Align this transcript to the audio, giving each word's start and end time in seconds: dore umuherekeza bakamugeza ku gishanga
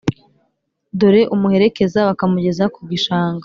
dore 0.99 1.21
umuherekeza 1.35 1.99
bakamugeza 2.09 2.63
ku 2.73 2.79
gishanga 2.89 3.39